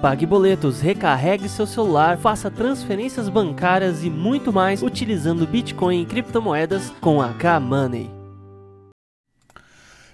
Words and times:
Pague 0.00 0.24
boletos, 0.24 0.80
recarregue 0.80 1.48
seu 1.48 1.66
celular, 1.66 2.18
faça 2.18 2.48
transferências 2.48 3.28
bancárias 3.28 4.04
e 4.04 4.08
muito 4.08 4.52
mais 4.52 4.80
utilizando 4.80 5.44
Bitcoin 5.44 6.02
e 6.02 6.06
criptomoedas 6.06 6.90
com 7.00 7.20
a 7.20 7.32
K-Money. 7.32 8.08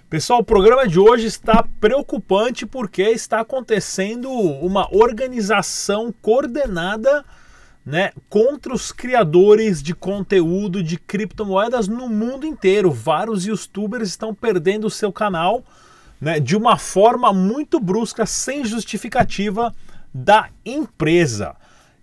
Pessoal, 0.09 0.39
o 0.39 0.43
programa 0.43 0.87
de 0.87 0.99
hoje 0.99 1.27
está 1.27 1.63
preocupante 1.79 2.65
porque 2.65 3.03
está 3.03 3.41
acontecendo 3.41 4.31
uma 4.31 4.91
organização 4.91 6.11
coordenada 6.19 7.23
né, 7.85 8.09
contra 8.27 8.73
os 8.73 8.91
criadores 8.91 9.83
de 9.83 9.93
conteúdo 9.93 10.81
de 10.81 10.97
criptomoedas 10.97 11.87
no 11.87 12.09
mundo 12.09 12.47
inteiro. 12.47 12.89
Vários 12.89 13.45
youtubers 13.45 14.09
estão 14.09 14.33
perdendo 14.33 14.87
o 14.87 14.89
seu 14.89 15.13
canal 15.13 15.63
né, 16.19 16.39
de 16.39 16.55
uma 16.55 16.77
forma 16.77 17.31
muito 17.33 17.79
brusca, 17.79 18.25
sem 18.25 18.65
justificativa 18.65 19.73
da 20.13 20.49
empresa. 20.65 21.55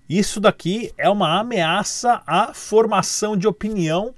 Isso 0.08 0.40
daqui 0.40 0.92
é 0.98 1.08
uma 1.08 1.40
ameaça 1.40 2.22
à 2.26 2.52
formação 2.52 3.36
de 3.36 3.48
opinião 3.48 4.14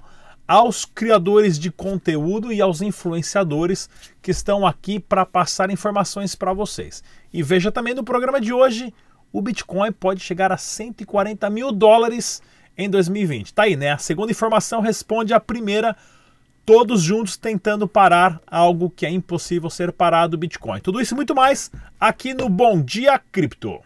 aos 0.47 0.85
criadores 0.85 1.57
de 1.57 1.71
conteúdo 1.71 2.51
e 2.51 2.61
aos 2.61 2.81
influenciadores 2.81 3.89
que 4.21 4.31
estão 4.31 4.65
aqui 4.65 4.99
para 4.99 5.25
passar 5.25 5.71
informações 5.71 6.35
para 6.35 6.53
vocês. 6.53 7.03
E 7.33 7.41
veja 7.41 7.71
também 7.71 7.93
no 7.93 8.03
programa 8.03 8.39
de 8.39 8.53
hoje, 8.53 8.93
o 9.31 9.41
Bitcoin 9.41 9.91
pode 9.91 10.21
chegar 10.21 10.51
a 10.51 10.57
140 10.57 11.49
mil 11.49 11.71
dólares 11.71 12.41
em 12.77 12.89
2020. 12.89 13.53
Tá 13.53 13.63
aí, 13.63 13.75
né? 13.75 13.91
A 13.91 13.97
segunda 13.97 14.31
informação 14.31 14.81
responde 14.81 15.33
à 15.33 15.39
primeira 15.39 15.95
todos 16.65 17.03
juntos 17.03 17.37
tentando 17.37 17.87
parar 17.87 18.41
algo 18.47 18.89
que 18.89 19.05
é 19.05 19.09
impossível 19.09 19.69
ser 19.69 19.91
parado, 19.91 20.37
Bitcoin. 20.37 20.81
Tudo 20.81 20.99
isso 20.99 21.13
e 21.13 21.15
muito 21.15 21.35
mais 21.35 21.69
aqui 21.99 22.33
no 22.33 22.49
Bom 22.49 22.81
Dia 22.81 23.19
Cripto. 23.31 23.79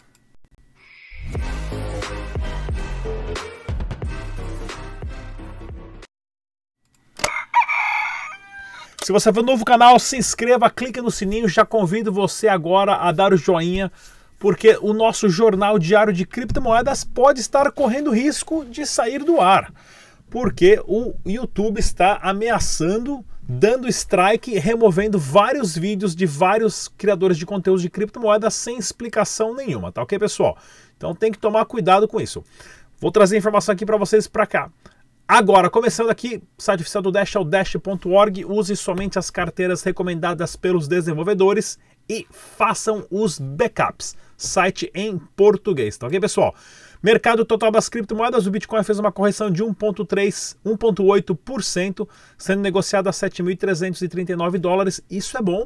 Se 9.03 9.11
você 9.11 9.33
for 9.33 9.43
novo 9.43 9.65
canal, 9.65 9.99
se 9.99 10.17
inscreva, 10.17 10.69
clique 10.69 11.01
no 11.01 11.09
sininho. 11.09 11.49
Já 11.49 11.65
convido 11.65 12.13
você 12.13 12.47
agora 12.47 12.95
a 12.95 13.11
dar 13.11 13.33
o 13.33 13.37
joinha, 13.37 13.91
porque 14.37 14.77
o 14.81 14.93
nosso 14.93 15.27
jornal 15.27 15.79
diário 15.79 16.13
de 16.13 16.25
criptomoedas 16.25 17.03
pode 17.03 17.41
estar 17.41 17.71
correndo 17.71 18.11
risco 18.11 18.63
de 18.63 18.85
sair 18.85 19.23
do 19.23 19.41
ar 19.41 19.73
porque 20.29 20.81
o 20.85 21.13
YouTube 21.25 21.79
está 21.79 22.19
ameaçando, 22.21 23.25
dando 23.41 23.87
strike, 23.87 24.59
removendo 24.59 25.17
vários 25.17 25.75
vídeos 25.75 26.15
de 26.15 26.25
vários 26.25 26.87
criadores 26.87 27.37
de 27.37 27.45
conteúdo 27.45 27.81
de 27.81 27.89
criptomoedas 27.89 28.53
sem 28.53 28.77
explicação 28.77 29.55
nenhuma, 29.55 29.91
tá 29.91 30.03
ok, 30.03 30.19
pessoal? 30.19 30.57
Então 30.95 31.15
tem 31.15 31.31
que 31.31 31.39
tomar 31.39 31.65
cuidado 31.65 32.07
com 32.07 32.21
isso. 32.21 32.43
Vou 32.99 33.11
trazer 33.11 33.37
informação 33.37 33.73
aqui 33.73 33.85
para 33.85 33.97
vocês 33.97 34.27
para 34.27 34.45
cá. 34.45 34.69
Agora, 35.27 35.69
começando 35.69 36.09
aqui, 36.09 36.41
site 36.57 36.81
oficial 36.81 37.03
do 37.03 37.11
Dash 37.11 37.35
é 37.35 37.39
o 37.39 37.43
dash.org. 37.43 38.45
Use 38.45 38.75
somente 38.75 39.19
as 39.19 39.29
carteiras 39.29 39.83
recomendadas 39.83 40.55
pelos 40.55 40.87
desenvolvedores 40.87 41.77
e 42.09 42.25
façam 42.31 43.05
os 43.11 43.37
backups. 43.37 44.17
Site 44.35 44.91
em 44.93 45.19
português, 45.35 45.97
tá 45.97 46.07
ok, 46.07 46.19
pessoal? 46.19 46.55
Mercado 47.01 47.45
total 47.45 47.71
das 47.71 47.87
criptomoedas, 47.87 48.45
o 48.45 48.51
Bitcoin 48.51 48.83
fez 48.83 48.99
uma 48.99 49.11
correção 49.11 49.49
de 49.49 49.63
1,3, 49.63 50.57
1,8%, 50.65 52.07
sendo 52.37 52.61
negociado 52.61 53.07
a 53.07 53.11
7.339 53.11 54.57
dólares. 54.57 55.01
Isso 55.09 55.37
é 55.37 55.41
bom, 55.41 55.65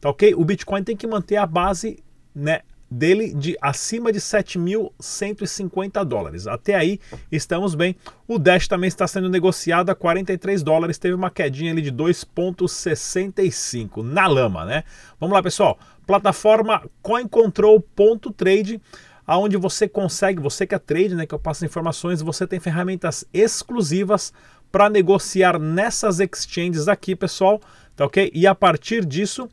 tá 0.00 0.08
ok? 0.08 0.34
O 0.36 0.44
Bitcoin 0.44 0.84
tem 0.84 0.96
que 0.96 1.06
manter 1.06 1.34
a 1.34 1.46
base 1.46 1.98
né, 2.32 2.60
dele 2.88 3.34
de 3.34 3.58
acima 3.60 4.12
de 4.12 4.20
7.150 4.20 6.04
dólares. 6.04 6.46
Até 6.46 6.76
aí 6.76 7.00
estamos 7.30 7.74
bem. 7.74 7.96
O 8.28 8.38
Dash 8.38 8.68
também 8.68 8.86
está 8.86 9.08
sendo 9.08 9.28
negociado 9.28 9.90
a 9.90 9.96
43 9.96 10.62
dólares, 10.62 10.96
teve 10.96 11.14
uma 11.14 11.30
quedinha 11.30 11.72
ali 11.72 11.82
de 11.82 11.92
2.65 11.92 14.02
na 14.02 14.28
lama, 14.28 14.64
né? 14.64 14.84
Vamos 15.18 15.34
lá, 15.34 15.42
pessoal. 15.42 15.76
Plataforma 16.06 16.88
CoinControl.trade 17.02 18.80
aonde 19.28 19.58
você 19.58 19.86
consegue, 19.86 20.40
você 20.40 20.66
que 20.66 20.74
é 20.74 20.78
trade, 20.78 21.14
né, 21.14 21.26
que 21.26 21.34
eu 21.34 21.38
passo 21.38 21.62
informações, 21.62 22.22
você 22.22 22.46
tem 22.46 22.58
ferramentas 22.58 23.26
exclusivas 23.30 24.32
para 24.72 24.88
negociar 24.88 25.58
nessas 25.58 26.18
exchanges 26.18 26.88
aqui, 26.88 27.14
pessoal, 27.14 27.60
tá 27.94 28.06
ok? 28.06 28.30
E 28.34 28.46
a 28.46 28.54
partir 28.54 29.04
disso, 29.04 29.46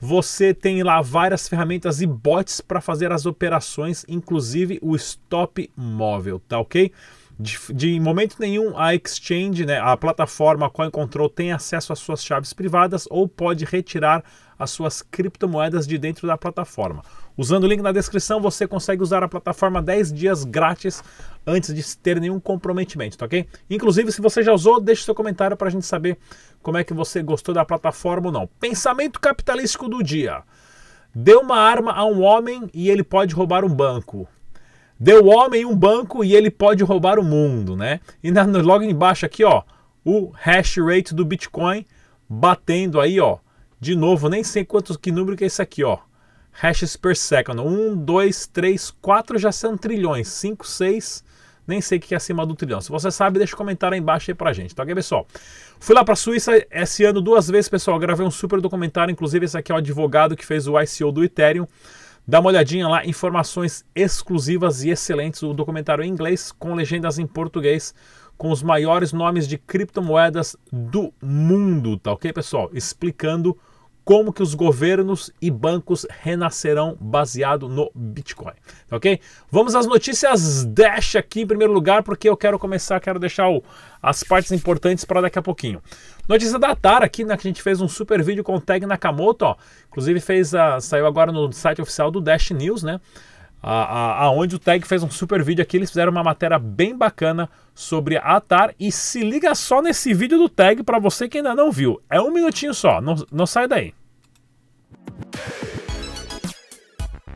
você 0.00 0.52
tem 0.52 0.82
lá 0.82 1.00
várias 1.00 1.48
ferramentas 1.48 2.00
e 2.00 2.06
bots 2.06 2.60
para 2.60 2.80
fazer 2.80 3.12
as 3.12 3.24
operações, 3.24 4.04
inclusive 4.08 4.80
o 4.82 4.96
stop 4.96 5.70
móvel, 5.76 6.40
tá 6.48 6.58
ok? 6.58 6.90
De, 7.38 7.56
de, 7.72 8.00
momento 8.00 8.36
nenhum 8.38 8.76
a 8.76 8.94
exchange, 8.94 9.64
né, 9.64 9.80
a 9.80 9.96
plataforma 9.96 10.68
CoinControl 10.68 11.28
tem 11.28 11.52
acesso 11.52 11.92
às 11.92 12.00
suas 12.00 12.22
chaves 12.22 12.52
privadas 12.52 13.06
ou 13.08 13.28
pode 13.28 13.64
retirar 13.64 14.24
as 14.58 14.70
suas 14.72 15.00
criptomoedas 15.00 15.86
de 15.86 15.96
dentro 15.96 16.26
da 16.26 16.36
plataforma. 16.36 17.02
Usando 17.40 17.64
o 17.64 17.66
link 17.66 17.80
na 17.80 17.90
descrição, 17.90 18.38
você 18.38 18.68
consegue 18.68 19.02
usar 19.02 19.22
a 19.22 19.28
plataforma 19.28 19.80
10 19.80 20.12
dias 20.12 20.44
grátis 20.44 21.02
antes 21.46 21.74
de 21.74 21.96
ter 21.96 22.20
nenhum 22.20 22.38
comprometimento, 22.38 23.16
tá 23.16 23.24
ok? 23.24 23.46
Inclusive, 23.70 24.12
se 24.12 24.20
você 24.20 24.42
já 24.42 24.52
usou, 24.52 24.78
deixe 24.78 25.04
seu 25.04 25.14
comentário 25.14 25.56
para 25.56 25.68
a 25.68 25.70
gente 25.70 25.86
saber 25.86 26.18
como 26.62 26.76
é 26.76 26.84
que 26.84 26.92
você 26.92 27.22
gostou 27.22 27.54
da 27.54 27.64
plataforma 27.64 28.26
ou 28.26 28.32
não. 28.32 28.46
Pensamento 28.60 29.18
capitalístico 29.18 29.88
do 29.88 30.02
dia. 30.02 30.42
Deu 31.14 31.40
uma 31.40 31.56
arma 31.56 31.92
a 31.92 32.04
um 32.04 32.20
homem 32.20 32.68
e 32.74 32.90
ele 32.90 33.02
pode 33.02 33.34
roubar 33.34 33.64
um 33.64 33.74
banco. 33.74 34.28
Deu 34.98 35.24
homem 35.28 35.64
um 35.64 35.74
banco 35.74 36.22
e 36.22 36.36
ele 36.36 36.50
pode 36.50 36.84
roubar 36.84 37.18
o 37.18 37.24
mundo, 37.24 37.74
né? 37.74 38.00
E 38.22 38.30
na, 38.30 38.42
logo 38.42 38.84
embaixo 38.84 39.24
aqui, 39.24 39.44
ó, 39.44 39.62
o 40.04 40.30
hash 40.34 40.76
rate 40.76 41.14
do 41.14 41.24
Bitcoin 41.24 41.86
batendo 42.28 43.00
aí, 43.00 43.18
ó, 43.18 43.38
de 43.80 43.96
novo, 43.96 44.28
nem 44.28 44.44
sei 44.44 44.62
quantos 44.62 44.98
que 44.98 45.10
número 45.10 45.38
que 45.38 45.44
é 45.44 45.46
esse 45.46 45.62
aqui, 45.62 45.82
ó. 45.82 46.00
Hashes 46.52 46.96
per 46.96 47.16
second. 47.16 47.60
1, 47.60 47.96
2, 47.96 48.46
3, 48.48 48.90
4 49.00 49.38
já 49.38 49.52
são 49.52 49.76
trilhões. 49.76 50.28
5, 50.28 50.66
6, 50.66 51.24
nem 51.66 51.80
sei 51.80 51.98
o 51.98 52.00
que 52.00 52.14
é 52.14 52.16
acima 52.16 52.44
do 52.44 52.54
trilhão. 52.54 52.80
Se 52.80 52.90
você 52.90 53.10
sabe, 53.10 53.38
deixa 53.38 53.54
um 53.54 53.58
comentário 53.58 53.94
aí 53.94 54.00
embaixo 54.00 54.30
aí 54.30 54.34
pra 54.34 54.52
gente, 54.52 54.74
tá 54.74 54.82
ok, 54.82 54.94
pessoal? 54.94 55.26
Fui 55.78 55.94
lá 55.94 56.04
pra 56.04 56.16
Suíça 56.16 56.52
esse 56.70 57.04
ano 57.04 57.20
duas 57.20 57.48
vezes, 57.48 57.68
pessoal. 57.68 57.98
Gravei 57.98 58.26
um 58.26 58.30
super 58.30 58.60
documentário. 58.60 59.12
Inclusive, 59.12 59.46
esse 59.46 59.56
aqui 59.56 59.72
é 59.72 59.74
o 59.74 59.78
advogado 59.78 60.36
que 60.36 60.44
fez 60.44 60.66
o 60.66 60.78
ICO 60.78 61.12
do 61.12 61.24
Ethereum. 61.24 61.66
Dá 62.26 62.38
uma 62.38 62.48
olhadinha 62.48 62.86
lá, 62.86 63.04
informações 63.06 63.84
exclusivas 63.94 64.84
e 64.84 64.90
excelentes. 64.90 65.42
O 65.42 65.54
documentário 65.54 66.04
em 66.04 66.08
inglês, 66.08 66.52
com 66.52 66.74
legendas 66.74 67.18
em 67.18 67.26
português, 67.26 67.94
com 68.36 68.50
os 68.50 68.62
maiores 68.62 69.12
nomes 69.12 69.48
de 69.48 69.58
criptomoedas 69.58 70.56
do 70.72 71.12
mundo, 71.20 71.98
tá 71.98 72.12
ok, 72.12 72.32
pessoal? 72.32 72.70
Explicando 72.72 73.58
como 74.10 74.32
que 74.32 74.42
os 74.42 74.54
governos 74.54 75.32
e 75.40 75.52
bancos 75.52 76.04
renascerão 76.10 76.96
baseado 77.00 77.68
no 77.68 77.92
Bitcoin, 77.94 78.54
ok? 78.90 79.20
Vamos 79.48 79.76
às 79.76 79.86
notícias 79.86 80.64
Dash 80.64 81.14
aqui 81.14 81.42
em 81.42 81.46
primeiro 81.46 81.72
lugar, 81.72 82.02
porque 82.02 82.28
eu 82.28 82.36
quero 82.36 82.58
começar, 82.58 82.98
quero 82.98 83.20
deixar 83.20 83.48
o, 83.48 83.62
as 84.02 84.24
partes 84.24 84.50
importantes 84.50 85.04
para 85.04 85.20
daqui 85.20 85.38
a 85.38 85.42
pouquinho. 85.42 85.80
Notícia 86.28 86.58
da 86.58 86.74
Tara 86.74 87.04
aqui, 87.06 87.22
né, 87.22 87.36
que 87.36 87.46
a 87.46 87.50
gente 87.50 87.62
fez 87.62 87.80
um 87.80 87.86
super 87.86 88.20
vídeo 88.20 88.42
com 88.42 88.56
o 88.56 88.60
Tag 88.60 88.84
Nakamoto, 88.84 89.44
ó, 89.44 89.56
inclusive 89.86 90.18
fez 90.18 90.56
a, 90.56 90.80
saiu 90.80 91.06
agora 91.06 91.30
no 91.30 91.52
site 91.52 91.80
oficial 91.80 92.10
do 92.10 92.20
Dash 92.20 92.50
News, 92.50 92.82
né? 92.82 93.00
aonde 93.62 94.56
o 94.56 94.58
Tag 94.58 94.84
fez 94.88 95.04
um 95.04 95.10
super 95.10 95.40
vídeo 95.44 95.62
aqui, 95.62 95.76
eles 95.76 95.90
fizeram 95.90 96.10
uma 96.10 96.24
matéria 96.24 96.58
bem 96.58 96.96
bacana 96.96 97.48
sobre 97.76 98.16
a 98.16 98.22
Atar 98.36 98.74
e 98.80 98.90
se 98.90 99.20
liga 99.20 99.54
só 99.54 99.80
nesse 99.80 100.12
vídeo 100.12 100.36
do 100.36 100.48
Tag 100.48 100.82
para 100.82 100.98
você 100.98 101.28
que 101.28 101.38
ainda 101.38 101.54
não 101.54 101.70
viu. 101.70 102.00
É 102.10 102.20
um 102.20 102.32
minutinho 102.32 102.74
só, 102.74 103.00
não, 103.00 103.14
não 103.30 103.46
sai 103.46 103.68
daí. 103.68 103.94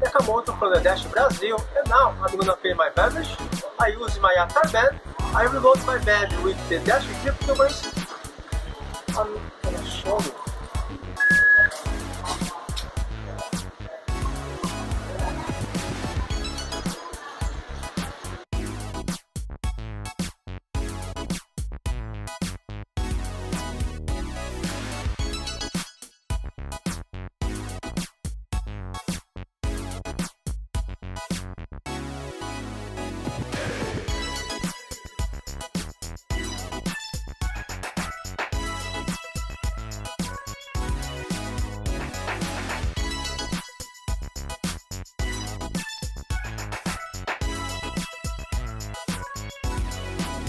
Nakamoto 0.00 0.58
from 0.58 0.74
the 0.74 0.80
Dash 0.80 1.04
Brazil 1.04 1.56
and 1.76 1.88
now 1.88 2.14
I'm 2.22 2.36
gonna 2.38 2.56
pay 2.62 2.72
my 2.74 2.90
beverage. 2.90 3.36
I 3.78 3.88
use 3.88 4.18
my 4.20 4.34
Atar 4.38 4.72
band. 4.72 5.00
I 5.34 5.44
reload 5.44 5.84
my 5.86 5.98
band 6.04 6.32
with 6.44 6.58
the 6.68 6.78
Dash 6.80 7.04
cryptocurrency. 7.22 7.90
I'm 9.18 9.40
gonna 9.62 9.86
show 9.86 10.20
you. 10.20 10.43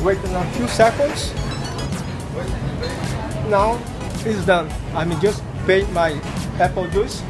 Wait 0.05 0.19
a 0.23 0.45
few 0.53 0.67
seconds. 0.67 1.33
Now 3.49 3.79
it's 4.23 4.45
done. 4.45 4.69
I'm 4.93 5.09
just 5.19 5.41
paid 5.65 5.89
my 5.91 6.13
apple 6.59 6.87
juice. 6.91 7.23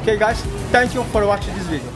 Okay 0.00 0.16
guys, 0.16 0.40
thank 0.72 0.94
you 0.94 1.04
for 1.12 1.26
watching 1.26 1.54
this 1.54 1.66
video. 1.66 1.92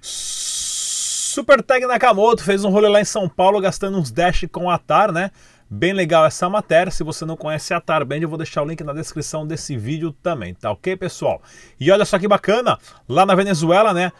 Super 0.00 1.62
Tag 1.62 1.86
Nakamoto 1.86 2.42
fez 2.42 2.64
um 2.64 2.70
rolê 2.70 2.88
lá 2.88 3.00
em 3.00 3.04
São 3.04 3.28
Paulo 3.28 3.60
gastando 3.60 3.98
uns 3.98 4.10
dash 4.10 4.46
com 4.50 4.70
Atar, 4.70 5.12
né? 5.12 5.30
Bem 5.70 5.92
legal 5.92 6.24
essa 6.24 6.48
matéria. 6.48 6.90
Se 6.90 7.04
você 7.04 7.26
não 7.26 7.36
conhece 7.36 7.74
a 7.74 7.80
Tarband, 7.80 8.22
eu 8.22 8.28
vou 8.28 8.38
deixar 8.38 8.62
o 8.62 8.66
link 8.66 8.82
na 8.82 8.94
descrição 8.94 9.46
desse 9.46 9.76
vídeo 9.76 10.12
também, 10.22 10.54
tá 10.54 10.70
ok, 10.70 10.96
pessoal? 10.96 11.42
E 11.78 11.92
olha 11.92 12.06
só 12.06 12.18
que 12.18 12.26
bacana, 12.26 12.78
lá 13.06 13.26
na 13.26 13.34
Venezuela, 13.34 13.92
né? 13.92 14.10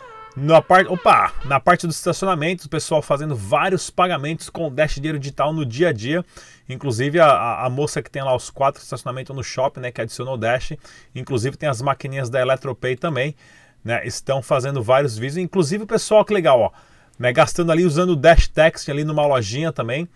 Na 0.41 0.63
parte, 0.63 0.89
opa, 0.89 1.33
na 1.47 1.59
parte 1.59 1.85
do 1.85 1.91
estacionamento, 1.91 2.67
o 2.67 2.69
pessoal 2.69 3.03
fazendo 3.03 3.35
vários 3.35 3.91
pagamentos 3.91 4.49
com 4.49 4.73
Dash 4.73 4.95
Dinheiro 4.95 5.19
Digital 5.19 5.53
no 5.53 5.67
dia 5.67 5.89
a 5.89 5.93
dia. 5.93 6.25
Inclusive 6.69 7.19
a, 7.19 7.65
a, 7.65 7.69
moça 7.69 8.01
que 8.01 8.09
tem 8.09 8.23
lá 8.23 8.37
os 8.37 8.49
quatro 8.49 8.81
estacionamentos 8.81 9.35
no 9.35 9.43
shopping, 9.43 9.81
né, 9.81 9.91
que 9.91 10.01
adicionou 10.01 10.35
o 10.35 10.37
Dash. 10.37 10.75
Inclusive 11.13 11.57
tem 11.57 11.69
as 11.69 11.83
maquininhas 11.83 12.31
da 12.31 12.41
Eletropay 12.41 12.95
também, 12.95 13.35
né, 13.85 14.07
estão 14.07 14.41
fazendo 14.41 14.81
vários 14.81 15.19
vídeos. 15.19 15.39
Inclusive 15.39 15.83
o 15.83 15.89
pessoal, 15.89 16.25
que 16.25 16.33
legal, 16.33 16.61
ó, 16.61 16.71
né, 17.19 17.33
gastando 17.33 17.73
ali 17.73 17.85
usando 17.85 18.11
o 18.11 18.17
Dash 18.17 18.47
Text 18.47 18.89
ali 18.89 19.03
numa 19.03 19.27
lojinha 19.27 19.73
também. 19.73 20.09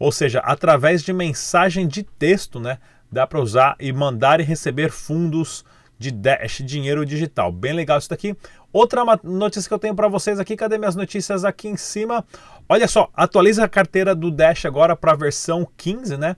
Ou 0.00 0.10
seja, 0.10 0.40
através 0.40 1.00
de 1.00 1.12
mensagem 1.12 1.86
de 1.86 2.02
texto, 2.02 2.58
né, 2.58 2.78
dá 3.12 3.24
para 3.24 3.40
usar 3.40 3.76
e 3.78 3.92
mandar 3.92 4.40
e 4.40 4.42
receber 4.42 4.90
fundos 4.90 5.64
de 6.00 6.10
Dash 6.10 6.62
dinheiro 6.64 7.04
digital. 7.04 7.52
Bem 7.52 7.74
legal 7.74 7.98
isso 7.98 8.08
daqui. 8.08 8.34
Outra 8.72 9.02
notícia 9.24 9.68
que 9.68 9.74
eu 9.74 9.78
tenho 9.78 9.96
para 9.96 10.06
vocês 10.06 10.38
aqui, 10.38 10.56
cadê 10.56 10.78
minhas 10.78 10.94
notícias 10.94 11.44
aqui 11.44 11.66
em 11.66 11.76
cima? 11.76 12.24
Olha 12.68 12.86
só, 12.86 13.08
atualiza 13.14 13.64
a 13.64 13.68
carteira 13.68 14.14
do 14.14 14.30
Dash 14.30 14.64
agora 14.64 14.94
para 14.94 15.12
a 15.12 15.16
versão 15.16 15.66
15, 15.76 16.16
né? 16.16 16.36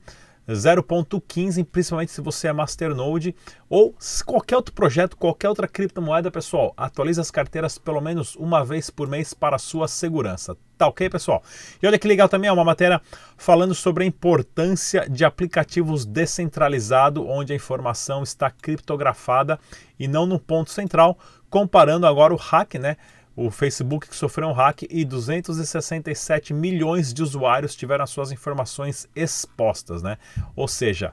0.15, 0.49 1.64
principalmente 1.64 2.11
se 2.11 2.20
você 2.20 2.49
é 2.49 2.52
Masternode 2.52 3.34
ou 3.69 3.94
qualquer 4.26 4.56
outro 4.56 4.75
projeto, 4.75 5.17
qualquer 5.17 5.49
outra 5.49 5.69
criptomoeda, 5.69 6.31
pessoal, 6.31 6.73
atualize 6.76 7.20
as 7.20 7.31
carteiras 7.31 7.79
pelo 7.79 8.00
menos 8.00 8.34
uma 8.37 8.64
vez 8.64 8.90
por 8.90 9.08
mês 9.08 9.32
para 9.32 9.58
sua 9.58 9.87
segurança. 9.87 10.56
Tá 10.76 10.88
ok, 10.88 11.08
pessoal? 11.08 11.43
E 11.81 11.87
olha 11.87 11.99
que 11.99 12.08
legal 12.08 12.29
também, 12.29 12.49
é 12.49 12.52
uma 12.52 12.64
matéria 12.64 13.00
falando 13.37 13.75
sobre 13.75 14.02
a 14.02 14.06
importância 14.06 15.08
de 15.08 15.25
aplicativos 15.25 16.05
descentralizados, 16.05 17.25
onde 17.25 17.52
a 17.52 17.56
informação 17.56 18.23
está 18.23 18.50
criptografada 18.50 19.61
e 19.96 20.08
não 20.08 20.26
no 20.26 20.40
ponto 20.40 20.70
central, 20.70 21.17
comparando 21.52 22.06
agora 22.06 22.32
o 22.32 22.37
hack, 22.38 22.76
né? 22.76 22.96
o 23.37 23.50
Facebook 23.50 24.08
que 24.08 24.16
sofreu 24.16 24.49
um 24.49 24.52
hack 24.52 24.82
e 24.90 25.04
267 25.04 26.52
milhões 26.52 27.12
de 27.12 27.22
usuários 27.22 27.75
tiveram 27.75 28.04
as 28.04 28.10
suas 28.10 28.31
informações 28.31 29.08
expostas, 29.14 30.02
né? 30.02 30.19
Ou 30.54 30.69
seja, 30.69 31.12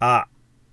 a 0.00 0.26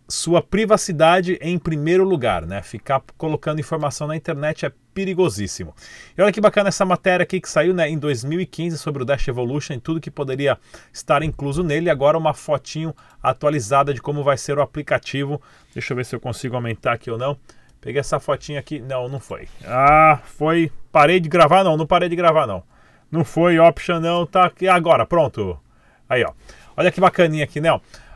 sua 0.08 0.42
privacidade 0.42 1.38
em 1.42 1.58
primeiro 1.58 2.04
lugar, 2.04 2.46
né? 2.46 2.62
Ficar 2.62 3.02
colocando 3.18 3.60
informação 3.60 4.08
na 4.08 4.16
internet 4.16 4.66
é 4.66 4.72
perigosíssimo. 4.94 5.76
E 6.18 6.22
olha 6.22 6.32
que 6.32 6.40
bacana 6.40 6.70
essa 6.70 6.86
matéria 6.86 7.24
aqui 7.24 7.42
que 7.42 7.50
saiu 7.50 7.74
né, 7.74 7.90
em 7.90 7.98
2015 7.98 8.78
sobre 8.78 9.02
o 9.02 9.06
Dash 9.06 9.28
Evolution 9.28 9.74
e 9.74 9.80
tudo 9.80 10.00
que 10.00 10.12
poderia 10.12 10.58
estar 10.94 11.24
incluso 11.24 11.64
nele. 11.64 11.90
Agora 11.90 12.18
uma 12.18 12.34
fotinho 12.34 12.96
atualizada 13.22 13.94
de 13.94 14.02
como 14.02 14.24
vai 14.24 14.38
ser 14.38 14.58
o 14.58 14.62
aplicativo. 14.62 15.42
Deixa 15.74 15.92
eu 15.92 15.98
ver 15.98 16.06
se 16.06 16.16
eu 16.16 16.20
consigo 16.20 16.56
aumentar 16.56 16.94
aqui 16.94 17.10
ou 17.10 17.18
não. 17.18 17.38
Peguei 17.84 18.00
essa 18.00 18.18
fotinha 18.18 18.60
aqui. 18.60 18.80
Não, 18.80 19.10
não 19.10 19.20
foi. 19.20 19.50
Ah, 19.66 20.22
foi. 20.24 20.72
Parei 20.90 21.20
de 21.20 21.28
gravar? 21.28 21.66
Não, 21.66 21.76
não 21.76 21.86
parei 21.86 22.08
de 22.08 22.16
gravar, 22.16 22.48
não. 22.48 22.64
Não 23.12 23.26
foi 23.26 23.60
option, 23.60 24.00
não. 24.00 24.26
Tá 24.26 24.46
aqui 24.46 24.70
agora, 24.70 25.06
pronto. 25.06 25.60
Aí, 26.08 26.24
ó. 26.24 26.32
Olha 26.78 26.92
que 26.92 27.02
bacaninha 27.02 27.44
aqui, 27.44 27.60
né? 27.60 27.70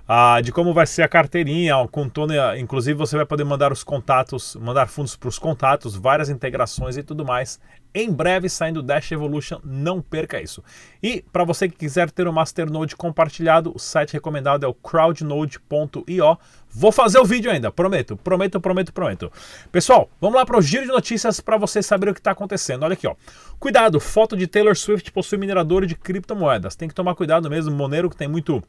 Ah, 0.07 0.39
de 0.41 0.51
como 0.51 0.73
vai 0.73 0.87
ser 0.87 1.03
a 1.03 1.07
carteirinha, 1.07 1.75
com 1.91 2.07
toda, 2.07 2.57
inclusive 2.57 2.97
você 2.97 3.17
vai 3.17 3.25
poder 3.25 3.43
mandar 3.43 3.73
os 3.73 3.83
contatos, 3.83 4.55
mandar 4.55 4.87
fundos 4.87 5.15
para 5.15 5.27
os 5.27 5.37
contatos, 5.37 5.95
várias 5.95 6.29
integrações 6.29 6.95
e 6.95 7.03
tudo 7.03 7.25
mais 7.25 7.59
em 7.97 8.11
breve 8.11 8.47
saindo 8.47 8.83
Dash 8.83 9.11
Evolution, 9.11 9.59
não 9.63 10.01
perca 10.01 10.39
isso. 10.39 10.63
E 11.01 11.23
para 11.33 11.43
você 11.43 11.67
que 11.67 11.75
quiser 11.75 12.11
ter 12.11 12.27
o 12.27 12.33
Masternode 12.33 12.95
compartilhado, 12.95 13.71
o 13.75 13.79
site 13.79 14.13
recomendado 14.13 14.63
é 14.63 14.67
o 14.67 14.73
crowdnode.io. 14.73 16.37
Vou 16.69 16.91
fazer 16.91 17.17
o 17.17 17.25
vídeo 17.25 17.49
ainda, 17.49 17.71
prometo, 17.71 18.15
prometo, 18.15 18.59
prometo, 18.59 18.93
prometo. 18.93 19.31
Pessoal, 19.71 20.09
vamos 20.21 20.37
lá 20.37 20.45
para 20.45 20.57
o 20.57 20.61
giro 20.61 20.83
de 20.83 20.91
notícias 20.91 21.39
para 21.39 21.57
vocês 21.57 21.85
saberem 21.85 22.11
o 22.11 22.13
que 22.13 22.19
está 22.19 22.31
acontecendo. 22.31 22.83
Olha 22.83 22.93
aqui, 22.93 23.07
ó. 23.07 23.15
Cuidado, 23.59 23.99
foto 23.99 24.37
de 24.37 24.45
Taylor 24.45 24.75
Swift 24.75 25.11
possui 25.11 25.39
minerador 25.39 25.85
de 25.85 25.95
criptomoedas. 25.95 26.75
Tem 26.75 26.87
que 26.87 26.93
tomar 26.93 27.15
cuidado 27.15 27.49
mesmo, 27.49 27.75
Monero 27.75 28.09
que 28.09 28.15
tem 28.15 28.27
muito 28.27 28.61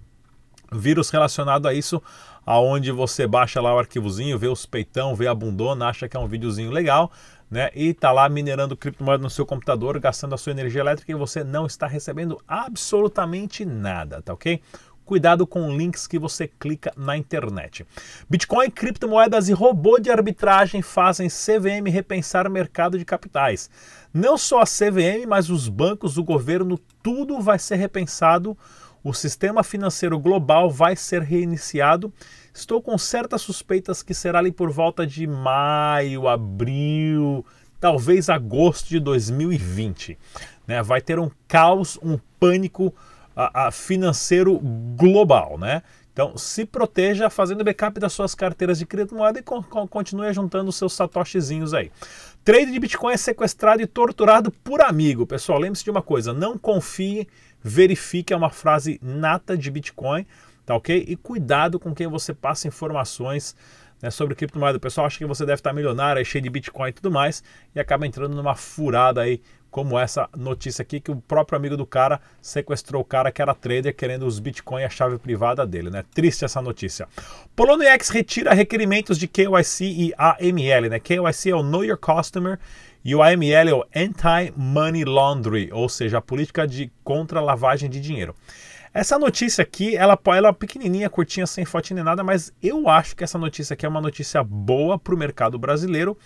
vírus 0.73 1.11
relacionado 1.11 1.67
a 1.67 1.75
isso, 1.75 2.03
aonde 2.45 2.91
você 2.91 3.27
baixa 3.27 3.61
lá 3.61 3.75
o 3.75 3.79
arquivozinho, 3.79 4.39
vê 4.39 4.49
os 4.49 4.67
peitão, 4.67 5.15
vê 5.15 5.27
a 5.27 5.35
bundona, 5.35 5.89
acha 5.89 6.09
que 6.09 6.17
é 6.17 6.21
um 6.21 6.27
videozinho 6.27 6.71
legal, 6.71 7.13
né? 7.51 7.71
E 7.75 7.89
está 7.89 8.13
lá 8.13 8.29
minerando 8.29 8.77
criptomoeda 8.77 9.23
no 9.23 9.31
seu 9.31 9.47
computador, 9.47 9.99
gastando 9.99 10.35
a 10.35 10.39
sua 10.39 10.53
energia 10.53 10.81
elétrica 10.81 11.13
e 11.13 11.15
você 11.15 11.43
não 11.43 11.67
está 11.67 11.87
recebendo 11.87 12.41
absolutamente 12.47 13.65
nada, 13.65 14.23
tá 14.23 14.33
ok? 14.33 14.61
Cuidado 15.09 15.47
com 15.47 15.75
links 15.75 16.07
que 16.07 16.19
você 16.19 16.47
clica 16.47 16.93
na 16.95 17.17
internet. 17.17 17.87
Bitcoin, 18.29 18.71
criptomoedas 18.71 19.49
e 19.49 19.55
robô 19.55 19.99
de 19.99 20.11
arbitragem 20.11 20.83
fazem 20.83 21.29
CVM 21.29 21.91
repensar 21.91 22.47
o 22.47 22.51
mercado 22.51 22.99
de 22.99 23.07
capitais. 23.07 23.71
Não 24.13 24.37
só 24.37 24.61
a 24.61 24.67
CVM, 24.67 25.27
mas 25.27 25.49
os 25.49 25.67
bancos, 25.67 26.19
o 26.19 26.23
governo, 26.23 26.79
tudo 27.03 27.41
vai 27.41 27.59
ser 27.59 27.77
repensado. 27.77 28.55
O 29.03 29.13
sistema 29.15 29.63
financeiro 29.63 30.19
global 30.19 30.71
vai 30.71 30.97
ser 30.97 31.23
reiniciado 31.23 32.13
Estou 32.59 32.83
com 32.83 32.99
certas 32.99 33.41
suspeitas 33.41 34.03
que 34.03 34.13
será 34.13 34.41
ali 34.41 34.51
por 34.51 34.69
volta 34.69 35.07
de 35.07 35.29
maio, 35.29 36.27
abril, 36.27 37.47
talvez 37.79 38.29
agosto 38.29 38.89
de 38.89 38.99
2020. 38.99 40.19
Né? 40.67 40.83
Vai 40.83 41.01
ter 41.01 41.21
um 41.21 41.31
caos, 41.47 41.97
um 42.03 42.19
pânico 42.41 42.93
a, 43.37 43.69
a 43.69 43.71
financeiro 43.71 44.59
global. 44.97 45.57
Né? 45.57 45.85
Então, 46.13 46.37
se 46.37 46.65
proteja 46.65 47.31
fazendo 47.31 47.63
backup 47.63 48.01
das 48.01 48.13
suas 48.13 48.35
carteiras 48.35 48.77
de 48.77 48.87
criptomoeda 48.87 49.39
e 49.39 49.43
con 49.43 49.63
continue 49.63 50.33
juntando 50.33 50.73
seus 50.73 50.95
satoshizinhos 50.95 51.73
aí. 51.73 51.93
Trade 52.45 52.73
de 52.73 52.81
Bitcoin 52.81 53.13
é 53.13 53.17
sequestrado 53.17 53.83
e 53.83 53.87
torturado 53.87 54.51
por 54.51 54.81
amigo. 54.81 55.25
Pessoal, 55.25 55.61
lembre-se 55.61 55.85
de 55.85 55.91
uma 55.93 56.03
coisa: 56.03 56.33
não 56.33 56.59
confie, 56.59 57.29
verifique, 57.63 58.33
é 58.33 58.37
uma 58.37 58.51
frase 58.51 58.99
nata 59.03 59.57
de 59.57 59.71
Bitcoin 59.71 60.27
tá 60.69 60.77
ok? 60.77 61.03
E 61.09 61.17
cuidado 61.17 61.81
com 61.81 61.95
quem 61.95 62.07
você 62.07 62.35
passa 62.35 62.69
informações 62.69 63.57
né, 64.03 64.11
sobre 64.11 64.35
criptomoeda. 64.35 64.77
O 64.77 64.81
pessoal 64.81 65.07
acha 65.07 65.17
que 65.17 65.25
você 65.25 65.47
deve 65.47 65.61
estar 65.61 65.73
milionário, 65.73 66.23
cheio 66.27 66.43
de 66.43 66.51
Bitcoin 66.51 66.91
e 66.91 66.93
tudo 66.93 67.11
mais, 67.11 67.43
e 67.75 67.81
acaba 67.81 68.07
entrando 68.07 68.37
numa 68.37 68.55
furada 68.55 69.23
aí, 69.23 69.41
como 69.71 69.99
essa 69.99 70.29
notícia 70.37 70.83
aqui, 70.83 71.01
que 71.01 71.11
o 71.11 71.17
próprio 71.17 71.57
amigo 71.57 71.75
do 71.75 71.87
cara 71.87 72.21
sequestrou 72.43 73.01
o 73.01 73.05
cara 73.05 73.33
que 73.33 73.41
era 73.41 73.55
trader 73.55 73.97
querendo 73.97 74.27
os 74.27 74.39
Bitcoin 74.39 74.83
e 74.83 74.85
a 74.85 74.91
chave 74.91 75.17
privada 75.17 75.67
dele, 75.67 75.89
né? 75.89 76.05
Triste 76.15 76.45
essa 76.45 76.61
notícia. 76.61 77.09
Poloniex 77.57 78.11
retira 78.11 78.53
requerimentos 78.53 79.17
de 79.17 79.27
KYC 79.27 79.85
e 79.85 80.15
AML, 80.19 80.91
né? 80.91 81.01
KYC 81.01 81.51
é 81.51 81.55
o 81.55 81.63
Know 81.63 81.83
Your 81.83 81.99
Customer 81.99 82.59
e 83.05 83.15
o 83.15 83.23
AML 83.23 83.69
é 83.69 83.75
o 83.75 83.85
Anti-Money 83.95 85.05
Laundry, 85.05 85.71
ou 85.73 85.89
seja, 85.89 86.19
a 86.19 86.23
política 86.23 86.67
de 86.67 86.91
contra 87.03 87.41
lavagem 87.41 87.89
de 87.89 88.01
dinheiro. 88.01 88.35
Essa 88.93 89.19
notícia 89.19 89.63
aqui, 89.63 89.97
ela, 89.97 90.19
ela 90.27 90.49
é 90.49 90.53
pequenininha, 90.53 91.11
curtinha, 91.11 91.47
sem 91.47 91.65
fotinha 91.65 91.97
nem 91.97 92.05
nada, 92.05 92.25
mas 92.25 92.53
eu 92.63 92.89
acho 92.89 93.15
que 93.15 93.23
essa 93.23 93.39
notícia 93.39 93.75
aqui 93.75 93.87
é 93.87 93.89
uma 93.89 94.01
notícia 94.01 94.43
boa 94.43 94.99
para 94.99 95.15
o 95.15 95.19
mercado 95.19 95.59
brasileiro. 95.59 96.17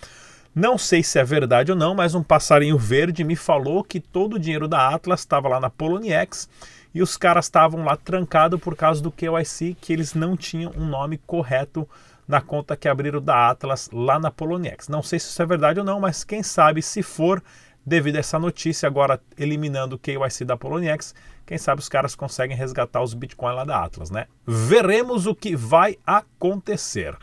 Não 0.55 0.77
sei 0.77 1.03
se 1.03 1.19
é 1.19 1.23
verdade 1.23 1.71
ou 1.71 1.77
não, 1.77 1.93
mas 1.93 2.15
um 2.15 2.23
passarinho 2.23 2.77
verde 2.77 3.23
me 3.23 3.35
falou 3.35 3.83
que 3.83 3.99
todo 3.99 4.35
o 4.35 4.39
dinheiro 4.39 4.67
da 4.67 4.89
Atlas 4.89 5.19
estava 5.19 5.47
lá 5.47 5.59
na 5.59 5.69
Poloniex 5.69 6.47
e 6.93 7.01
os 7.01 7.17
caras 7.17 7.45
estavam 7.45 7.83
lá 7.83 7.97
trancados 7.97 8.59
por 8.59 8.75
causa 8.75 9.01
do 9.01 9.11
KYC, 9.11 9.75
que 9.81 9.91
eles 9.91 10.13
não 10.13 10.37
tinham 10.37 10.71
um 10.77 10.85
nome 10.85 11.17
correto 11.25 11.87
na 12.33 12.41
conta 12.41 12.75
que 12.75 12.89
abriram 12.89 13.21
da 13.21 13.51
Atlas 13.51 13.91
lá 13.93 14.19
na 14.19 14.31
Poloniex. 14.31 14.89
Não 14.89 15.03
sei 15.03 15.19
se 15.19 15.27
isso 15.27 15.39
é 15.39 15.45
verdade 15.45 15.79
ou 15.79 15.85
não, 15.85 15.99
mas 15.99 16.23
quem 16.23 16.41
sabe 16.41 16.81
se 16.81 17.03
for, 17.03 17.43
devido 17.85 18.15
a 18.15 18.19
essa 18.21 18.39
notícia 18.39 18.87
agora 18.87 19.21
eliminando 19.37 19.95
o 19.95 19.99
KYC 19.99 20.43
da 20.43 20.57
Poloniex, 20.57 21.13
quem 21.45 21.59
sabe 21.59 21.79
os 21.79 21.87
caras 21.87 22.15
conseguem 22.15 22.57
resgatar 22.57 23.03
os 23.03 23.13
Bitcoin 23.13 23.53
lá 23.53 23.63
da 23.63 23.83
Atlas, 23.83 24.09
né? 24.09 24.25
Veremos 24.47 25.27
o 25.27 25.35
que 25.35 25.55
vai 25.55 25.95
acontecer. 26.07 27.15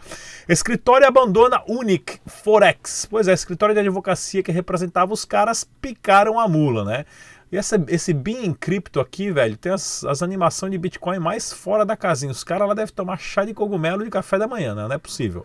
Escritório 0.49 1.09
abandona 1.09 1.61
Unic 1.67 2.21
Forex. 2.25 3.09
Pois 3.11 3.26
é, 3.26 3.33
escritório 3.33 3.75
de 3.75 3.81
advocacia 3.81 4.45
que 4.45 4.52
representava 4.52 5.12
os 5.12 5.25
caras 5.25 5.64
picaram 5.81 6.38
a 6.38 6.47
mula, 6.47 6.85
né? 6.85 7.05
E 7.52 7.57
essa, 7.57 7.83
esse 7.88 8.12
BIM 8.12 8.52
cripto 8.54 9.00
aqui, 9.00 9.30
velho, 9.33 9.57
tem 9.57 9.73
as, 9.73 10.04
as 10.04 10.23
animações 10.23 10.71
de 10.71 10.78
Bitcoin 10.78 11.19
mais 11.19 11.52
fora 11.52 11.85
da 11.85 11.97
casinha. 11.97 12.30
Os 12.30 12.45
caras 12.45 12.69
lá 12.69 12.75
devem 12.75 12.95
tomar 12.95 13.19
chá 13.19 13.45
de 13.45 13.52
cogumelo 13.52 14.04
de 14.04 14.11
café 14.11 14.38
da 14.38 14.47
manhã, 14.47 14.75
né? 14.75 14.87
Não 14.87 14.95
é 14.95 14.99
possível. 14.99 15.45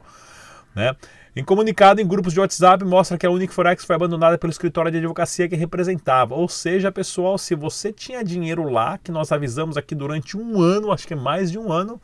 Né? 0.75 0.95
Em 1.35 1.43
comunicado 1.43 1.99
em 1.99 2.07
grupos 2.07 2.33
de 2.33 2.39
WhatsApp, 2.39 2.85
mostra 2.85 3.17
que 3.17 3.25
a 3.25 3.29
Unic4X 3.29 3.85
foi 3.85 3.95
abandonada 3.95 4.37
pelo 4.37 4.51
escritório 4.51 4.91
de 4.91 4.99
advocacia 4.99 5.49
que 5.49 5.55
representava. 5.55 6.35
Ou 6.35 6.47
seja, 6.47 6.91
pessoal, 6.91 7.37
se 7.37 7.55
você 7.55 7.91
tinha 7.91 8.23
dinheiro 8.23 8.69
lá, 8.69 8.97
que 8.97 9.11
nós 9.11 9.31
avisamos 9.31 9.75
aqui 9.75 9.95
durante 9.95 10.37
um 10.37 10.61
ano, 10.61 10.91
acho 10.91 11.07
que 11.07 11.13
é 11.13 11.17
mais 11.17 11.51
de 11.51 11.57
um 11.57 11.71
ano, 11.71 11.99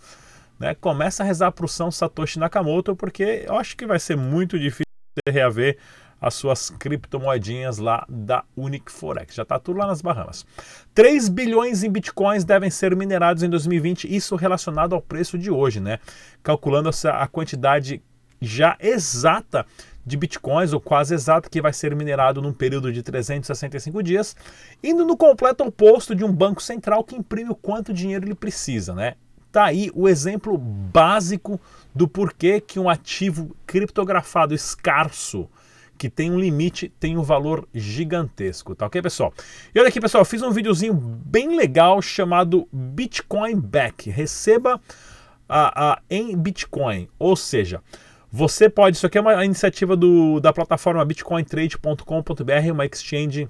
né, 0.60 0.76
começa 0.76 1.22
a 1.24 1.26
rezar 1.26 1.52
para 1.52 1.66
o 1.66 1.70
São 1.70 1.92
Satoshi 1.92 2.40
Nakamoto, 2.40 2.96
porque 2.96 3.46
eu 3.48 3.56
acho 3.56 3.78
que 3.78 3.86
vai 3.86 4.00
ser 4.00 4.18
muito 4.18 4.58
difícil 4.58 4.84
reaver 5.30 5.78
as 6.22 6.36
suas 6.36 6.70
criptomoedinhas 6.70 7.80
lá 7.80 8.06
da 8.08 8.44
Unic 8.56 8.92
Forex. 8.92 9.34
Já 9.34 9.42
está 9.42 9.58
tudo 9.58 9.80
lá 9.80 9.88
nas 9.88 10.04
Bahamas. 10.04 10.46
3 10.94 11.28
bilhões 11.28 11.84
em 11.84 11.90
bitcoins 11.90 12.46
devem 12.46 12.70
ser 12.70 12.96
minerados 12.96 13.42
em 13.42 13.50
2020, 13.50 14.14
isso 14.16 14.36
relacionado 14.36 14.94
ao 14.94 15.02
preço 15.02 15.36
de 15.36 15.50
hoje, 15.50 15.80
né? 15.80 16.00
Calculando 16.44 16.90
essa, 16.90 17.12
a 17.14 17.28
quantidade 17.28 18.04
já 18.40 18.78
exata 18.80 19.66
de 20.06 20.18
bitcoins, 20.18 20.74
ou 20.74 20.82
quase 20.82 21.14
exata, 21.14 21.50
que 21.50 21.62
vai 21.62 21.74
ser 21.74 21.96
minerado 21.96 22.42
num 22.42 22.54
período 22.54 22.92
de 22.92 23.04
365 23.04 24.02
dias, 24.02 24.36
indo 24.84 25.06
no 25.06 25.18
completo 25.18 25.64
oposto 25.64 26.16
de 26.16 26.24
um 26.24 26.32
banco 26.32 26.62
central 26.62 27.04
que 27.04 27.16
imprime 27.16 27.52
o 27.52 27.56
quanto 27.56 27.94
dinheiro 27.94 28.26
ele 28.26 28.36
precisa, 28.36 28.94
né? 28.94 29.16
Tá 29.52 29.66
aí 29.66 29.92
o 29.94 30.08
exemplo 30.08 30.58
básico 30.58 31.60
do 31.94 32.08
porquê 32.08 32.62
que 32.62 32.80
um 32.80 32.90
ativo 32.90 33.56
criptografado 33.66 34.56
escasso 34.56 35.50
que 35.98 36.10
tem 36.10 36.32
um 36.32 36.40
limite, 36.40 36.92
tem 37.00 37.18
um 37.18 37.24
valor 37.24 37.68
gigantesco, 37.74 38.76
tá 38.76 38.88
ok, 38.88 39.02
pessoal? 39.02 39.34
E 39.74 39.80
olha 39.80 39.90
aqui, 39.90 40.02
pessoal, 40.02 40.26
fiz 40.26 40.42
um 40.42 40.52
videozinho 40.52 40.94
bem 40.94 41.56
legal 41.56 42.02
chamado 42.02 42.68
Bitcoin 42.72 43.60
Back. 43.60 44.10
Receba 44.10 44.82
a, 45.48 45.92
a, 45.92 46.02
em 46.10 46.36
Bitcoin, 46.36 47.08
ou 47.20 47.36
seja, 47.36 47.82
você 48.32 48.70
pode, 48.70 48.96
isso 48.96 49.06
aqui 49.06 49.18
é 49.18 49.22
uma 49.22 49.44
iniciativa 49.44 49.96
do, 49.96 50.40
da 50.40 50.54
plataforma 50.54 51.04
bitcointrade.com.br, 51.04 52.72
uma 52.72 52.86
exchange 52.86 53.50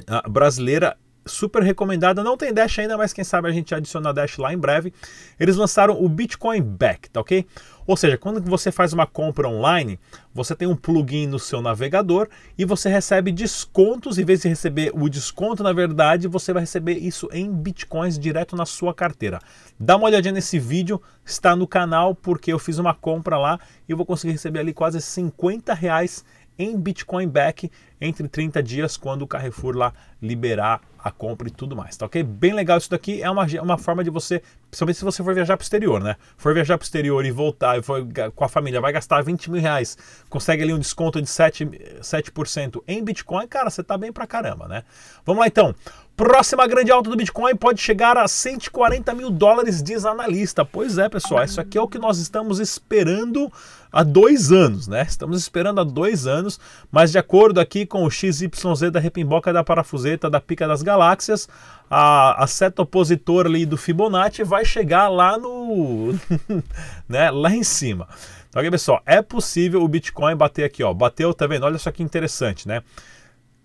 uh, 0.00 0.28
brasileira 0.28 0.96
super 1.24 1.62
recomendada. 1.62 2.22
Não 2.22 2.36
tem 2.36 2.52
Dash 2.52 2.78
ainda, 2.78 2.96
mas 2.96 3.12
quem 3.12 3.24
sabe 3.24 3.48
a 3.48 3.52
gente 3.52 3.74
adiciona 3.74 4.12
Dash 4.12 4.38
lá 4.38 4.52
em 4.52 4.58
breve. 4.58 4.92
Eles 5.38 5.56
lançaram 5.56 6.02
o 6.02 6.08
Bitcoin 6.08 6.62
Back, 6.62 7.10
tá 7.10 7.20
ok? 7.20 7.46
Ou 7.86 7.96
seja, 7.96 8.16
quando 8.16 8.40
você 8.40 8.70
faz 8.70 8.92
uma 8.92 9.06
compra 9.06 9.48
online, 9.48 9.98
você 10.32 10.54
tem 10.54 10.68
um 10.68 10.76
plugin 10.76 11.26
no 11.26 11.38
seu 11.38 11.60
navegador 11.60 12.28
e 12.56 12.64
você 12.64 12.88
recebe 12.88 13.32
descontos. 13.32 14.18
Em 14.18 14.24
vez 14.24 14.42
de 14.42 14.48
receber 14.48 14.92
o 14.94 15.08
desconto, 15.08 15.62
na 15.62 15.72
verdade, 15.72 16.28
você 16.28 16.52
vai 16.52 16.62
receber 16.62 16.94
isso 16.94 17.28
em 17.32 17.52
bitcoins 17.52 18.18
direto 18.18 18.54
na 18.54 18.64
sua 18.64 18.94
carteira. 18.94 19.40
Dá 19.78 19.96
uma 19.96 20.06
olhadinha 20.06 20.32
nesse 20.32 20.58
vídeo, 20.58 21.02
está 21.24 21.56
no 21.56 21.66
canal, 21.66 22.14
porque 22.14 22.52
eu 22.52 22.58
fiz 22.58 22.78
uma 22.78 22.94
compra 22.94 23.36
lá 23.36 23.58
e 23.88 23.92
eu 23.92 23.96
vou 23.96 24.06
conseguir 24.06 24.32
receber 24.32 24.60
ali 24.60 24.72
quase 24.72 25.00
50 25.00 25.74
reais 25.74 26.24
em 26.58 26.78
Bitcoin 26.78 27.28
Back 27.28 27.70
entre 28.00 28.26
30 28.26 28.62
dias, 28.62 28.96
quando 28.96 29.22
o 29.22 29.26
Carrefour 29.26 29.76
lá 29.76 29.92
liberar 30.20 30.80
a 30.98 31.10
compra 31.10 31.48
e 31.48 31.50
tudo 31.50 31.74
mais, 31.74 31.96
tá 31.96 32.06
ok? 32.06 32.22
Bem 32.22 32.52
legal 32.52 32.78
isso 32.78 32.90
daqui, 32.90 33.22
é 33.22 33.30
uma, 33.30 33.44
uma 33.60 33.78
forma 33.78 34.04
de 34.04 34.10
você, 34.10 34.40
principalmente 34.70 34.98
se 34.98 35.04
você 35.04 35.22
for 35.22 35.34
viajar 35.34 35.56
para 35.56 35.62
o 35.62 35.64
exterior, 35.64 36.00
né? 36.00 36.16
For 36.36 36.54
viajar 36.54 36.78
para 36.78 36.84
o 36.84 36.86
exterior 36.86 37.24
e 37.24 37.30
voltar 37.30 37.78
e 37.78 37.82
for 37.82 38.06
com 38.34 38.44
a 38.44 38.48
família, 38.48 38.80
vai 38.80 38.92
gastar 38.92 39.22
20 39.22 39.50
mil 39.50 39.60
reais, 39.60 39.96
consegue 40.28 40.62
ali 40.62 40.72
um 40.72 40.78
desconto 40.78 41.20
de 41.20 41.28
7%, 41.28 42.00
7% 42.00 42.82
em 42.86 43.02
Bitcoin, 43.02 43.46
cara, 43.48 43.70
você 43.70 43.82
tá 43.82 43.98
bem 43.98 44.12
pra 44.12 44.26
caramba, 44.26 44.68
né? 44.68 44.84
Vamos 45.24 45.40
lá 45.40 45.46
então. 45.46 45.74
Próxima 46.14 46.66
grande 46.66 46.92
alta 46.92 47.08
do 47.08 47.16
Bitcoin 47.16 47.56
pode 47.56 47.80
chegar 47.80 48.18
a 48.18 48.28
140 48.28 49.14
mil 49.14 49.30
dólares, 49.30 49.82
diz 49.82 50.04
analista. 50.04 50.64
Pois 50.64 50.98
é, 50.98 51.08
pessoal, 51.08 51.42
isso 51.42 51.60
aqui 51.60 51.78
é 51.78 51.80
o 51.80 51.88
que 51.88 51.98
nós 51.98 52.18
estamos 52.18 52.60
esperando 52.60 53.50
há 53.92 54.02
dois 54.02 54.50
anos, 54.50 54.88
né? 54.88 55.02
Estamos 55.06 55.38
esperando 55.38 55.80
há 55.80 55.84
dois 55.84 56.26
anos, 56.26 56.58
mas 56.90 57.12
de 57.12 57.18
acordo 57.18 57.60
aqui 57.60 57.84
com 57.84 58.04
o 58.04 58.10
XYZ 58.10 58.90
da 58.90 58.98
repimboca 58.98 59.52
da 59.52 59.62
parafuseta 59.62 60.30
da 60.30 60.40
pica 60.40 60.66
das 60.66 60.82
galáxias, 60.82 61.48
a, 61.90 62.42
a 62.42 62.46
seta 62.46 62.82
opositora 62.82 63.48
ali 63.48 63.66
do 63.66 63.76
Fibonacci 63.76 64.42
vai 64.42 64.64
chegar 64.64 65.08
lá 65.08 65.36
no. 65.36 66.14
né, 67.06 67.30
lá 67.30 67.50
em 67.50 67.62
cima. 67.62 68.08
Então, 68.48 68.60
aqui, 68.60 68.70
pessoal, 68.70 69.02
é 69.06 69.22
possível 69.22 69.82
o 69.82 69.88
Bitcoin 69.88 70.36
bater 70.36 70.64
aqui, 70.64 70.82
ó. 70.82 70.92
Bateu, 70.92 71.32
tá 71.32 71.46
vendo? 71.46 71.64
Olha 71.64 71.78
só 71.78 71.90
que 71.90 72.02
interessante, 72.02 72.68
né? 72.68 72.82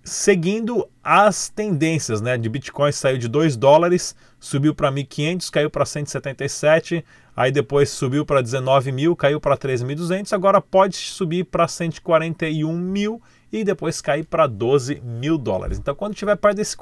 Seguindo 0.08 0.88
as 1.04 1.50
tendências, 1.50 2.22
né? 2.22 2.38
De 2.38 2.48
Bitcoin 2.48 2.92
saiu 2.92 3.18
de 3.18 3.28
2 3.28 3.58
dólares, 3.58 4.16
subiu 4.40 4.74
para 4.74 4.92
1.500, 4.92 5.52
caiu 5.52 5.70
para 5.70 5.86
177, 5.86 7.04
aí 7.36 7.52
depois 7.52 7.90
subiu 7.90 8.26
para 8.26 8.42
19 8.42 8.92
mil, 8.92 9.16
caiu 9.16 9.40
para 9.40 9.58
3.200, 9.58 10.32
agora 10.32 10.62
pode 10.62 10.96
subir 10.96 11.44
para 11.44 11.68
141 11.68 12.74
mil 12.74 13.22
e 13.52 13.64
depois 13.64 14.02
cair 14.02 14.26
para 14.26 14.48
12 14.48 15.02
mil 15.04 15.38
dólares. 15.38 15.78
Então, 15.78 15.96
quando 15.96 16.16
tiver 16.16 16.36
perto 16.36 16.58
desse. 16.58 16.76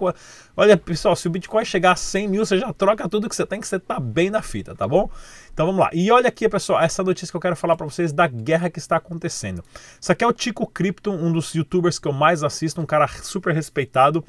Olha, 0.56 0.78
pessoal, 0.78 1.16
se 1.16 1.28
o 1.28 1.32
Bitcoin 1.32 1.64
chegar 1.66 1.92
a 1.92 1.96
100 1.96 2.28
mil, 2.28 2.46
você 2.46 2.58
já 2.58 2.74
troca 2.74 3.08
tudo 3.08 3.30
que 3.30 3.36
você 3.36 3.46
tem, 3.46 3.60
que 3.60 3.68
você 3.68 3.80
tá 3.80 4.00
bem 4.00 4.30
na 4.30 4.42
fita, 4.42 4.76
tá 4.76 4.88
bom? 4.88 5.10
Então 5.54 5.66
vamos 5.66 5.80
lá. 5.80 5.90
E 5.94 6.12
olha 6.12 6.28
aqui, 6.28 6.50
pessoal, 6.50 6.82
essa 6.82 7.04
notícia 7.04 7.32
que 7.32 7.38
eu 7.38 7.42
quero 7.42 7.56
falar 7.56 7.76
para 7.76 7.86
vocês 7.86 8.12
da 8.12 8.28
guerra 8.28 8.70
que 8.70 8.80
está 8.80 8.98
acontecendo. 8.98 9.64
Isso 10.00 10.12
aqui 10.12 10.24
é 10.24 10.28
o 10.28 10.34
Tico 10.34 10.68
Crypto, 10.68 11.12
um 11.12 11.32
dos 11.32 11.54
youtubers 11.54 11.98
que 11.98 12.08
eu 12.08 12.14
mais 12.14 12.44
assisto, 12.44 12.82
um 12.82 12.86
cara 12.86 13.08
super 13.08 13.54
respeitado. 13.54 14.24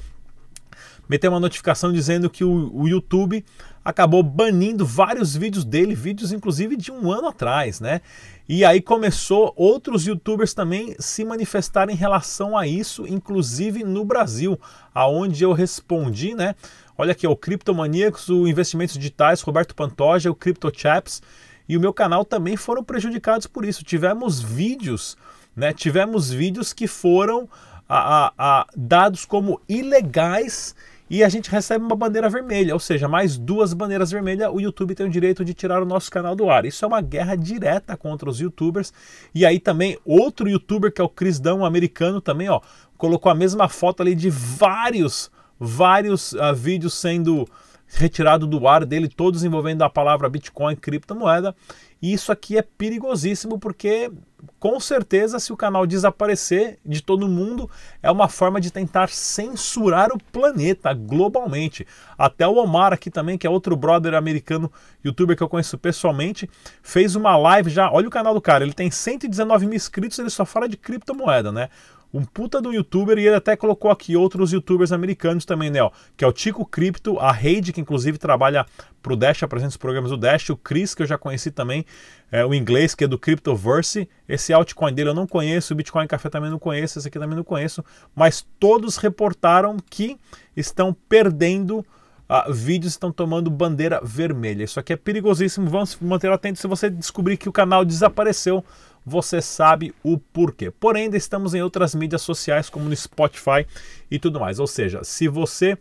Meteu 1.08 1.30
uma 1.30 1.40
notificação 1.40 1.92
dizendo 1.92 2.28
que 2.28 2.42
o, 2.42 2.70
o 2.74 2.88
YouTube 2.88 3.44
acabou 3.84 4.22
banindo 4.22 4.84
vários 4.84 5.36
vídeos 5.36 5.64
dele, 5.64 5.94
vídeos 5.94 6.32
inclusive 6.32 6.76
de 6.76 6.90
um 6.90 7.12
ano 7.12 7.28
atrás, 7.28 7.80
né? 7.80 8.00
E 8.48 8.64
aí 8.64 8.80
começou 8.80 9.52
outros 9.56 10.06
youtubers 10.06 10.52
também 10.52 10.96
se 10.98 11.24
manifestarem 11.24 11.94
em 11.94 11.98
relação 11.98 12.56
a 12.58 12.66
isso, 12.66 13.06
inclusive 13.06 13.84
no 13.84 14.04
Brasil, 14.04 14.58
aonde 14.92 15.44
eu 15.44 15.52
respondi, 15.52 16.34
né? 16.34 16.54
Olha 16.98 17.12
aqui, 17.12 17.26
o 17.26 17.36
Criptomaníacos, 17.36 18.28
o 18.28 18.48
Investimentos 18.48 18.96
Digitais, 18.96 19.40
Roberto 19.42 19.74
Pantoja, 19.74 20.30
o 20.30 20.34
Crypto 20.34 20.72
Chaps 20.74 21.22
e 21.68 21.76
o 21.76 21.80
meu 21.80 21.92
canal 21.92 22.24
também 22.24 22.56
foram 22.56 22.82
prejudicados 22.82 23.46
por 23.46 23.64
isso. 23.64 23.84
Tivemos 23.84 24.40
vídeos, 24.40 25.16
né? 25.54 25.72
Tivemos 25.72 26.30
vídeos 26.30 26.72
que 26.72 26.86
foram 26.86 27.48
a, 27.88 28.26
a, 28.26 28.32
a, 28.38 28.66
dados 28.76 29.24
como 29.24 29.60
ilegais 29.68 30.74
e 31.08 31.22
a 31.22 31.28
gente 31.28 31.48
recebe 31.50 31.84
uma 31.84 31.94
bandeira 31.94 32.28
vermelha, 32.28 32.74
ou 32.74 32.80
seja, 32.80 33.06
mais 33.06 33.36
duas 33.36 33.72
bandeiras 33.72 34.10
vermelhas, 34.10 34.50
o 34.52 34.60
YouTube 34.60 34.94
tem 34.94 35.06
o 35.06 35.10
direito 35.10 35.44
de 35.44 35.54
tirar 35.54 35.80
o 35.80 35.86
nosso 35.86 36.10
canal 36.10 36.34
do 36.34 36.50
ar. 36.50 36.66
Isso 36.66 36.84
é 36.84 36.88
uma 36.88 37.00
guerra 37.00 37.36
direta 37.36 37.96
contra 37.96 38.28
os 38.28 38.40
YouTubers. 38.40 38.92
E 39.32 39.46
aí 39.46 39.60
também 39.60 39.96
outro 40.04 40.48
YouTuber 40.48 40.92
que 40.92 41.00
é 41.00 41.04
o 41.04 41.08
Crisdão, 41.08 41.64
americano 41.64 42.20
também, 42.20 42.48
ó, 42.48 42.60
colocou 42.96 43.30
a 43.30 43.34
mesma 43.34 43.68
foto 43.68 44.02
ali 44.02 44.16
de 44.16 44.30
vários, 44.30 45.30
vários 45.60 46.32
uh, 46.32 46.54
vídeos 46.54 46.94
sendo 46.94 47.46
retirado 47.88 48.46
do 48.46 48.66
ar 48.66 48.84
dele, 48.84 49.08
todos 49.08 49.44
envolvendo 49.44 49.82
a 49.82 49.90
palavra 49.90 50.28
Bitcoin, 50.28 50.76
criptomoeda. 50.76 51.54
E 52.00 52.12
isso 52.12 52.30
aqui 52.30 52.58
é 52.58 52.62
perigosíssimo 52.62 53.58
porque, 53.58 54.10
com 54.58 54.78
certeza, 54.78 55.38
se 55.38 55.52
o 55.52 55.56
canal 55.56 55.86
desaparecer 55.86 56.78
de 56.84 57.02
todo 57.02 57.28
mundo, 57.28 57.70
é 58.02 58.10
uma 58.10 58.28
forma 58.28 58.60
de 58.60 58.70
tentar 58.70 59.08
censurar 59.08 60.10
o 60.12 60.22
planeta 60.30 60.92
globalmente. 60.92 61.86
Até 62.18 62.46
o 62.46 62.56
Omar 62.56 62.92
aqui 62.92 63.10
também, 63.10 63.38
que 63.38 63.46
é 63.46 63.50
outro 63.50 63.74
brother 63.74 64.14
americano, 64.14 64.70
youtuber 65.04 65.36
que 65.36 65.42
eu 65.42 65.48
conheço 65.48 65.78
pessoalmente, 65.78 66.50
fez 66.82 67.16
uma 67.16 67.36
live 67.36 67.70
já. 67.70 67.90
Olha 67.90 68.08
o 68.08 68.10
canal 68.10 68.34
do 68.34 68.42
cara, 68.42 68.64
ele 68.64 68.74
tem 68.74 68.90
119 68.90 69.66
mil 69.66 69.76
inscritos, 69.76 70.18
ele 70.18 70.30
só 70.30 70.44
fala 70.44 70.68
de 70.68 70.76
criptomoeda, 70.76 71.50
né? 71.50 71.70
Um 72.16 72.24
puta 72.24 72.60
do 72.60 72.72
youtuber 72.72 73.18
e 73.18 73.26
ele 73.26 73.36
até 73.36 73.54
colocou 73.56 73.90
aqui 73.90 74.16
outros 74.16 74.52
youtubers 74.52 74.92
americanos 74.92 75.44
também, 75.44 75.70
né? 75.70 75.82
Ó, 75.82 75.90
que 76.16 76.24
é 76.24 76.28
o 76.28 76.32
Tico 76.32 76.64
Cripto, 76.64 77.18
a 77.20 77.30
Heide, 77.32 77.72
que 77.72 77.80
inclusive 77.80 78.18
trabalha 78.18 78.64
pro 79.02 79.16
Dash, 79.16 79.42
apresenta 79.42 79.70
os 79.70 79.76
programas 79.76 80.10
do 80.10 80.16
Dash, 80.16 80.50
o 80.50 80.56
Chris, 80.56 80.94
que 80.94 81.02
eu 81.02 81.06
já 81.06 81.16
conheci 81.18 81.50
também, 81.50 81.84
é, 82.32 82.44
o 82.44 82.54
inglês, 82.54 82.94
que 82.94 83.04
é 83.04 83.06
do 83.06 83.18
Cryptoverse. 83.18 84.08
Esse 84.28 84.52
altcoin 84.52 84.92
dele 84.92 85.10
eu 85.10 85.14
não 85.14 85.26
conheço, 85.26 85.74
o 85.74 85.76
Bitcoin 85.76 86.06
Café 86.06 86.28
também 86.28 86.50
não 86.50 86.58
conheço, 86.58 86.98
esse 86.98 87.06
aqui 87.06 87.18
também 87.18 87.36
não 87.36 87.44
conheço, 87.44 87.84
mas 88.14 88.44
todos 88.58 88.96
reportaram 88.96 89.76
que 89.90 90.18
estão 90.56 90.96
perdendo. 91.08 91.84
Uh, 92.28 92.52
vídeos 92.52 92.94
estão 92.94 93.12
tomando 93.12 93.50
bandeira 93.50 94.00
vermelha. 94.02 94.64
Isso 94.64 94.80
aqui 94.80 94.92
é 94.92 94.96
perigosíssimo. 94.96 95.70
Vamos 95.70 95.96
manter 96.00 96.30
atento 96.30 96.58
se 96.58 96.66
você 96.66 96.90
descobrir 96.90 97.36
que 97.36 97.48
o 97.48 97.52
canal 97.52 97.84
desapareceu 97.84 98.64
você 99.06 99.40
sabe 99.40 99.94
o 100.02 100.18
porquê. 100.18 100.68
Porém, 100.68 101.04
ainda 101.04 101.16
estamos 101.16 101.54
em 101.54 101.62
outras 101.62 101.94
mídias 101.94 102.22
sociais, 102.22 102.68
como 102.68 102.88
no 102.88 102.96
Spotify 102.96 103.64
e 104.10 104.18
tudo 104.18 104.40
mais. 104.40 104.58
Ou 104.58 104.66
seja, 104.66 105.04
se 105.04 105.28
você 105.28 105.78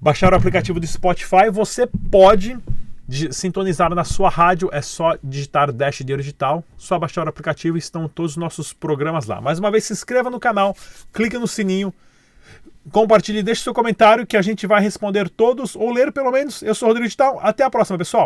baixar 0.00 0.32
o 0.32 0.36
aplicativo 0.36 0.78
do 0.78 0.86
Spotify, 0.86 1.50
você 1.52 1.88
pode 1.88 2.56
sintonizar 3.32 3.92
na 3.92 4.04
sua 4.04 4.30
rádio, 4.30 4.70
é 4.72 4.80
só 4.80 5.18
digitar 5.24 5.72
Dash 5.72 5.98
Dinheiro 5.98 6.22
Digital, 6.22 6.62
só 6.78 6.96
baixar 6.96 7.26
o 7.26 7.28
aplicativo 7.28 7.76
e 7.76 7.80
estão 7.80 8.08
todos 8.08 8.32
os 8.32 8.36
nossos 8.36 8.72
programas 8.72 9.26
lá. 9.26 9.40
Mais 9.40 9.58
uma 9.58 9.68
vez, 9.68 9.82
se 9.82 9.92
inscreva 9.92 10.30
no 10.30 10.38
canal, 10.38 10.76
clique 11.12 11.36
no 11.36 11.48
sininho, 11.48 11.92
compartilhe, 12.90 13.42
deixe 13.42 13.62
seu 13.62 13.74
comentário 13.74 14.26
que 14.26 14.36
a 14.36 14.42
gente 14.42 14.66
vai 14.66 14.80
responder 14.80 15.28
todos, 15.28 15.76
ou 15.76 15.92
ler 15.92 16.12
pelo 16.12 16.30
menos. 16.30 16.62
Eu 16.62 16.74
sou 16.74 16.86
o 16.86 16.90
Rodrigo 16.90 17.06
Digital, 17.06 17.38
até 17.42 17.64
a 17.64 17.70
próxima, 17.70 17.98
pessoal! 17.98 18.18